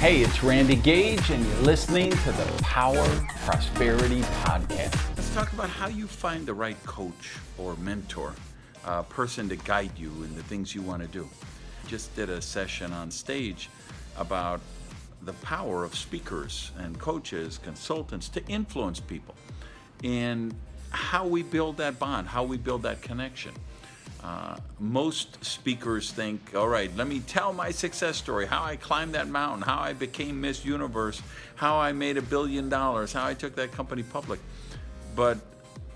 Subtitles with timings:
[0.00, 3.06] Hey, it's Randy Gage, and you're listening to the Power
[3.44, 4.98] Prosperity Podcast.
[5.14, 8.34] Let's talk about how you find the right coach or mentor,
[8.86, 11.28] a person to guide you in the things you want to do.
[11.86, 13.68] Just did a session on stage
[14.16, 14.62] about
[15.20, 19.34] the power of speakers and coaches, consultants to influence people
[20.02, 20.54] and
[20.92, 23.52] how we build that bond, how we build that connection.
[24.22, 29.14] Uh, most speakers think, all right, let me tell my success story, how I climbed
[29.14, 31.22] that mountain, how I became Miss Universe,
[31.54, 34.38] how I made a billion dollars, how I took that company public.
[35.16, 35.38] But,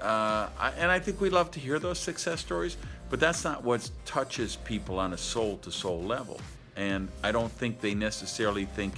[0.00, 2.76] uh, I, and I think we love to hear those success stories,
[3.10, 6.40] but that's not what touches people on a soul to soul level.
[6.76, 8.94] And I don't think they necessarily think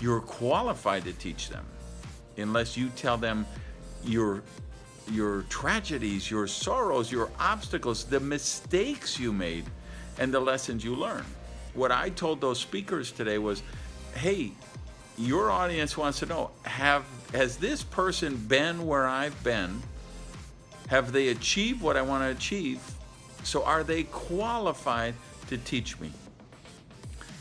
[0.00, 1.66] you're qualified to teach them
[2.36, 3.44] unless you tell them
[4.04, 4.42] your
[5.10, 9.64] your tragedies, your sorrows, your obstacles, the mistakes you made,
[10.18, 11.26] and the lessons you learned.
[11.74, 13.62] What I told those speakers today was,
[14.14, 14.52] "Hey,
[15.16, 19.82] your audience wants to know: Have has this person been where I've been?
[20.88, 22.80] Have they achieved what I want to achieve?
[23.44, 25.14] So are they qualified
[25.48, 26.12] to teach me?"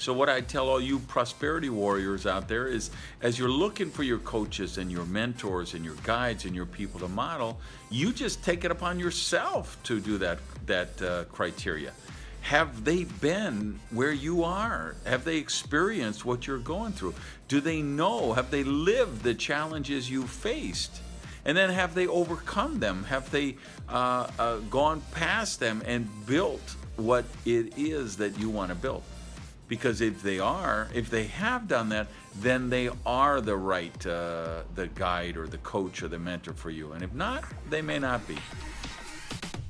[0.07, 2.91] So, what I tell all you prosperity warriors out there is
[3.21, 7.01] as you're looking for your coaches and your mentors and your guides and your people
[7.01, 11.91] to model, you just take it upon yourself to do that, that uh, criteria.
[12.39, 14.95] Have they been where you are?
[15.05, 17.13] Have they experienced what you're going through?
[17.49, 18.31] Do they know?
[18.31, 21.01] Have they lived the challenges you faced?
[21.43, 23.03] And then have they overcome them?
[23.03, 23.57] Have they
[23.89, 29.03] uh, uh, gone past them and built what it is that you want to build?
[29.67, 32.07] Because if they are if they have done that
[32.39, 36.69] then they are the right uh, the guide or the coach or the mentor for
[36.69, 36.91] you.
[36.91, 38.37] And if not they may not be.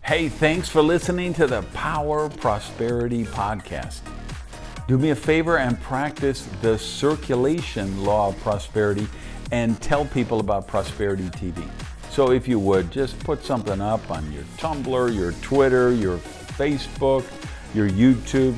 [0.04, 4.02] Hey thanks for listening to the power prosperity podcast.
[4.88, 9.08] Do me a favor and practice the circulation law of prosperity
[9.52, 11.68] and tell people about prosperity tv
[12.10, 17.24] so if you would just put something up on your tumblr your twitter your facebook
[17.74, 18.58] your youtube